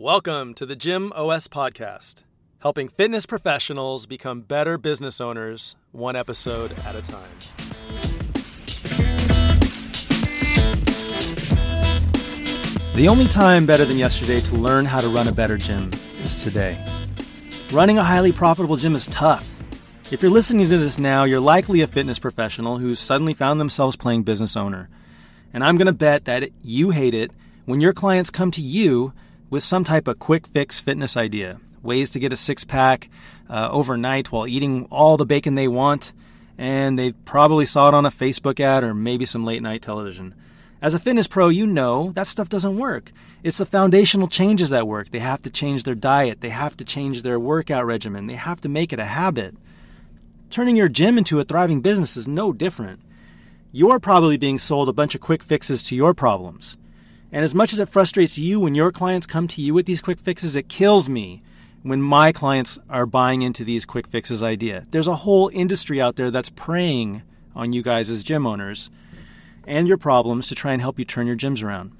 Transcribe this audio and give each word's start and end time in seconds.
Welcome 0.00 0.54
to 0.54 0.64
the 0.64 0.76
Gym 0.76 1.12
OS 1.14 1.46
podcast, 1.46 2.22
helping 2.60 2.88
fitness 2.88 3.26
professionals 3.26 4.06
become 4.06 4.40
better 4.40 4.78
business 4.78 5.20
owners 5.20 5.76
one 5.92 6.16
episode 6.16 6.72
at 6.86 6.96
a 6.96 7.02
time. 7.02 7.28
The 12.94 13.08
only 13.08 13.28
time 13.28 13.66
better 13.66 13.84
than 13.84 13.98
yesterday 13.98 14.40
to 14.40 14.54
learn 14.54 14.86
how 14.86 15.02
to 15.02 15.08
run 15.10 15.28
a 15.28 15.32
better 15.32 15.58
gym 15.58 15.90
is 16.22 16.42
today. 16.42 16.82
Running 17.70 17.98
a 17.98 18.02
highly 18.02 18.32
profitable 18.32 18.76
gym 18.78 18.94
is 18.96 19.06
tough. 19.08 19.62
If 20.10 20.22
you're 20.22 20.30
listening 20.30 20.66
to 20.66 20.78
this 20.78 20.98
now, 20.98 21.24
you're 21.24 21.40
likely 21.40 21.82
a 21.82 21.86
fitness 21.86 22.18
professional 22.18 22.78
who's 22.78 23.00
suddenly 23.00 23.34
found 23.34 23.60
themselves 23.60 23.96
playing 23.96 24.22
business 24.22 24.56
owner. 24.56 24.88
And 25.52 25.62
I'm 25.62 25.76
going 25.76 25.88
to 25.88 25.92
bet 25.92 26.24
that 26.24 26.48
you 26.62 26.88
hate 26.88 27.12
it 27.12 27.32
when 27.66 27.82
your 27.82 27.92
clients 27.92 28.30
come 28.30 28.50
to 28.52 28.62
you 28.62 29.12
with 29.50 29.62
some 29.62 29.84
type 29.84 30.08
of 30.08 30.18
quick 30.18 30.46
fix 30.46 30.80
fitness 30.80 31.16
idea 31.16 31.60
ways 31.82 32.10
to 32.10 32.18
get 32.18 32.32
a 32.32 32.36
six 32.36 32.64
pack 32.64 33.08
uh, 33.48 33.68
overnight 33.70 34.30
while 34.30 34.46
eating 34.46 34.86
all 34.90 35.16
the 35.16 35.26
bacon 35.26 35.54
they 35.54 35.68
want, 35.68 36.12
and 36.58 36.98
they 36.98 37.12
probably 37.12 37.66
saw 37.66 37.88
it 37.88 37.94
on 37.94 38.06
a 38.06 38.10
Facebook 38.10 38.60
ad 38.60 38.84
or 38.84 38.94
maybe 38.94 39.26
some 39.26 39.44
late 39.44 39.62
night 39.62 39.82
television. 39.82 40.34
As 40.82 40.94
a 40.94 40.98
fitness 40.98 41.26
pro, 41.26 41.48
you 41.48 41.66
know 41.66 42.10
that 42.12 42.26
stuff 42.26 42.48
doesn't 42.48 42.76
work. 42.76 43.12
It's 43.42 43.58
the 43.58 43.66
foundational 43.66 44.28
changes 44.28 44.70
that 44.70 44.86
work. 44.86 45.10
They 45.10 45.18
have 45.18 45.42
to 45.42 45.50
change 45.50 45.84
their 45.84 45.94
diet, 45.94 46.40
they 46.40 46.50
have 46.50 46.76
to 46.78 46.84
change 46.84 47.22
their 47.22 47.40
workout 47.40 47.86
regimen, 47.86 48.26
they 48.26 48.34
have 48.34 48.60
to 48.62 48.68
make 48.68 48.92
it 48.92 48.98
a 48.98 49.06
habit. 49.06 49.54
Turning 50.48 50.76
your 50.76 50.88
gym 50.88 51.16
into 51.16 51.38
a 51.38 51.44
thriving 51.44 51.80
business 51.80 52.16
is 52.16 52.26
no 52.26 52.52
different. 52.52 53.00
You're 53.72 54.00
probably 54.00 54.36
being 54.36 54.58
sold 54.58 54.88
a 54.88 54.92
bunch 54.92 55.14
of 55.14 55.20
quick 55.20 55.44
fixes 55.44 55.82
to 55.84 55.94
your 55.94 56.12
problems. 56.12 56.76
And 57.32 57.44
as 57.44 57.54
much 57.54 57.72
as 57.72 57.78
it 57.78 57.88
frustrates 57.88 58.38
you 58.38 58.58
when 58.60 58.74
your 58.74 58.90
clients 58.90 59.26
come 59.26 59.46
to 59.48 59.62
you 59.62 59.72
with 59.72 59.86
these 59.86 60.00
quick 60.00 60.18
fixes, 60.18 60.56
it 60.56 60.68
kills 60.68 61.08
me 61.08 61.42
when 61.82 62.02
my 62.02 62.32
clients 62.32 62.78
are 62.88 63.06
buying 63.06 63.42
into 63.42 63.64
these 63.64 63.84
quick 63.84 64.06
fixes 64.06 64.42
idea. 64.42 64.84
There's 64.90 65.06
a 65.06 65.16
whole 65.16 65.50
industry 65.52 66.00
out 66.00 66.16
there 66.16 66.30
that's 66.30 66.50
preying 66.50 67.22
on 67.54 67.72
you 67.72 67.82
guys 67.82 68.10
as 68.10 68.22
gym 68.22 68.46
owners 68.46 68.90
and 69.66 69.86
your 69.86 69.96
problems 69.96 70.48
to 70.48 70.54
try 70.54 70.72
and 70.72 70.82
help 70.82 70.98
you 70.98 71.04
turn 71.04 71.26
your 71.26 71.36
gyms 71.36 71.62
around. 71.62 71.92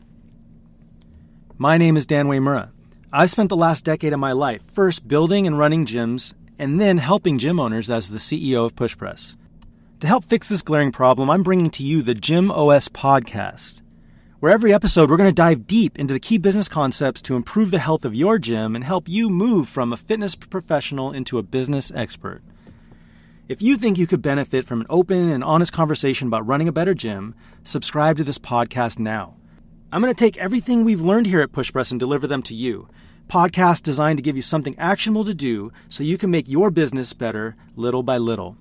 My 1.56 1.76
name 1.76 1.96
is 1.96 2.06
Dan 2.06 2.26
Uyemura. 2.26 2.70
I've 3.12 3.30
spent 3.30 3.48
the 3.48 3.56
last 3.56 3.84
decade 3.84 4.12
of 4.12 4.20
my 4.20 4.32
life 4.32 4.62
first 4.62 5.06
building 5.06 5.46
and 5.46 5.58
running 5.58 5.86
gyms 5.86 6.32
and 6.58 6.80
then 6.80 6.98
helping 6.98 7.38
gym 7.38 7.60
owners 7.60 7.88
as 7.88 8.10
the 8.10 8.18
CEO 8.18 8.64
of 8.64 8.74
PushPress. 8.74 9.36
To 10.00 10.06
help 10.06 10.24
fix 10.24 10.48
this 10.48 10.62
glaring 10.62 10.92
problem, 10.92 11.30
I'm 11.30 11.42
bringing 11.42 11.70
to 11.70 11.82
you 11.82 12.02
the 12.02 12.14
Gym 12.14 12.50
OS 12.50 12.88
podcast 12.88 13.80
where 14.40 14.52
every 14.52 14.72
episode 14.72 15.10
we're 15.10 15.18
going 15.18 15.28
to 15.28 15.34
dive 15.34 15.66
deep 15.66 15.98
into 15.98 16.14
the 16.14 16.18
key 16.18 16.38
business 16.38 16.66
concepts 16.66 17.20
to 17.20 17.36
improve 17.36 17.70
the 17.70 17.78
health 17.78 18.06
of 18.06 18.14
your 18.14 18.38
gym 18.38 18.74
and 18.74 18.82
help 18.82 19.06
you 19.06 19.28
move 19.28 19.68
from 19.68 19.92
a 19.92 19.98
fitness 19.98 20.34
professional 20.34 21.12
into 21.12 21.36
a 21.36 21.42
business 21.42 21.92
expert. 21.94 22.40
If 23.48 23.60
you 23.60 23.76
think 23.76 23.98
you 23.98 24.06
could 24.06 24.22
benefit 24.22 24.64
from 24.64 24.80
an 24.80 24.86
open 24.88 25.28
and 25.28 25.44
honest 25.44 25.74
conversation 25.74 26.28
about 26.28 26.46
running 26.46 26.68
a 26.68 26.72
better 26.72 26.94
gym, 26.94 27.34
subscribe 27.64 28.16
to 28.16 28.24
this 28.24 28.38
podcast 28.38 28.98
now. 28.98 29.36
I'm 29.92 30.00
going 30.00 30.14
to 30.14 30.18
take 30.18 30.38
everything 30.38 30.84
we've 30.84 31.02
learned 31.02 31.26
here 31.26 31.42
at 31.42 31.52
PushPress 31.52 31.90
and 31.90 32.00
deliver 32.00 32.26
them 32.26 32.42
to 32.44 32.54
you. 32.54 32.88
Podcasts 33.28 33.82
designed 33.82 34.16
to 34.16 34.22
give 34.22 34.36
you 34.36 34.42
something 34.42 34.74
actionable 34.78 35.24
to 35.24 35.34
do 35.34 35.70
so 35.90 36.02
you 36.02 36.16
can 36.16 36.30
make 36.30 36.48
your 36.48 36.70
business 36.70 37.12
better 37.12 37.56
little 37.76 38.02
by 38.02 38.16
little. 38.16 38.56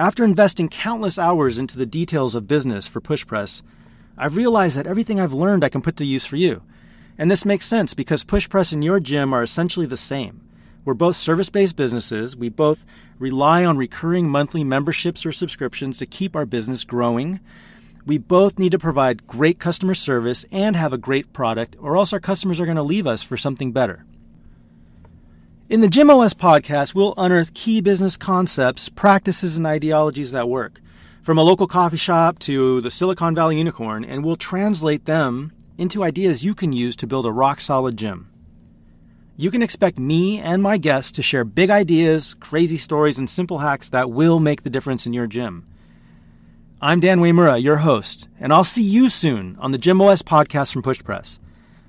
After 0.00 0.24
investing 0.24 0.70
countless 0.70 1.18
hours 1.18 1.58
into 1.58 1.76
the 1.76 1.84
details 1.84 2.34
of 2.34 2.48
business 2.48 2.86
for 2.86 3.02
PushPress, 3.02 3.60
I've 4.16 4.36
realized 4.36 4.76
that 4.76 4.86
everything 4.86 5.18
I've 5.18 5.32
learned 5.32 5.64
I 5.64 5.68
can 5.68 5.82
put 5.82 5.96
to 5.96 6.04
use 6.04 6.24
for 6.24 6.36
you. 6.36 6.62
And 7.18 7.30
this 7.30 7.44
makes 7.44 7.66
sense 7.66 7.94
because 7.94 8.24
PushPress 8.24 8.72
and 8.72 8.82
your 8.82 9.00
gym 9.00 9.32
are 9.32 9.42
essentially 9.42 9.86
the 9.86 9.96
same. 9.96 10.40
We're 10.84 10.94
both 10.94 11.16
service 11.16 11.48
based 11.48 11.76
businesses. 11.76 12.36
We 12.36 12.48
both 12.48 12.84
rely 13.18 13.64
on 13.64 13.78
recurring 13.78 14.28
monthly 14.28 14.64
memberships 14.64 15.24
or 15.24 15.32
subscriptions 15.32 15.98
to 15.98 16.06
keep 16.06 16.36
our 16.36 16.44
business 16.44 16.84
growing. 16.84 17.40
We 18.06 18.18
both 18.18 18.58
need 18.58 18.72
to 18.72 18.78
provide 18.78 19.26
great 19.26 19.58
customer 19.58 19.94
service 19.94 20.44
and 20.52 20.76
have 20.76 20.92
a 20.92 20.98
great 20.98 21.32
product, 21.32 21.74
or 21.80 21.96
else 21.96 22.12
our 22.12 22.20
customers 22.20 22.60
are 22.60 22.66
going 22.66 22.76
to 22.76 22.82
leave 22.82 23.06
us 23.06 23.22
for 23.22 23.36
something 23.36 23.72
better. 23.72 24.04
In 25.70 25.80
the 25.80 25.88
Gym 25.88 26.10
OS 26.10 26.34
podcast, 26.34 26.94
we'll 26.94 27.14
unearth 27.16 27.54
key 27.54 27.80
business 27.80 28.18
concepts, 28.18 28.90
practices, 28.90 29.56
and 29.56 29.66
ideologies 29.66 30.32
that 30.32 30.50
work 30.50 30.80
from 31.24 31.38
a 31.38 31.42
local 31.42 31.66
coffee 31.66 31.96
shop 31.96 32.38
to 32.38 32.82
the 32.82 32.90
Silicon 32.90 33.34
Valley 33.34 33.56
unicorn, 33.56 34.04
and 34.04 34.22
we'll 34.22 34.36
translate 34.36 35.06
them 35.06 35.52
into 35.78 36.04
ideas 36.04 36.44
you 36.44 36.54
can 36.54 36.74
use 36.74 36.94
to 36.94 37.06
build 37.06 37.24
a 37.24 37.32
rock 37.32 37.62
solid 37.62 37.96
gym. 37.96 38.28
You 39.34 39.50
can 39.50 39.62
expect 39.62 39.98
me 39.98 40.38
and 40.38 40.62
my 40.62 40.76
guests 40.76 41.10
to 41.12 41.22
share 41.22 41.44
big 41.44 41.70
ideas, 41.70 42.34
crazy 42.34 42.76
stories, 42.76 43.16
and 43.16 43.28
simple 43.28 43.58
hacks 43.58 43.88
that 43.88 44.10
will 44.10 44.38
make 44.38 44.62
the 44.62 44.70
difference 44.70 45.06
in 45.06 45.14
your 45.14 45.26
gym. 45.26 45.64
I'm 46.82 47.00
Dan 47.00 47.20
Uyemura, 47.20 47.60
your 47.60 47.76
host, 47.76 48.28
and 48.38 48.52
I'll 48.52 48.62
see 48.62 48.82
you 48.82 49.08
soon 49.08 49.56
on 49.58 49.70
the 49.70 49.78
Gym 49.78 50.02
OS 50.02 50.20
podcast 50.20 50.74
from 50.74 50.82
PushPress. 50.82 51.38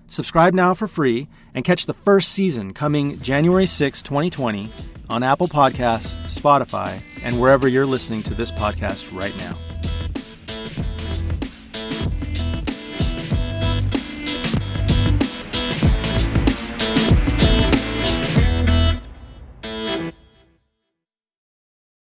Subscribe 0.07 0.53
now 0.53 0.73
for 0.73 0.87
free 0.87 1.27
and 1.53 1.65
catch 1.65 1.87
the 1.87 1.93
first 1.93 2.29
season 2.29 2.73
coming 2.73 3.19
January 3.19 3.65
6, 3.65 4.01
2020 4.01 4.71
on 5.09 5.23
Apple 5.23 5.47
Podcasts, 5.47 6.15
Spotify, 6.25 7.01
and 7.23 7.39
wherever 7.39 7.67
you're 7.67 7.85
listening 7.85 8.23
to 8.23 8.33
this 8.33 8.51
podcast 8.51 9.17
right 9.17 9.35
now. 9.37 9.54